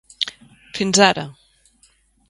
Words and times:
-,fins 0.79 0.99
ara. 1.09 1.27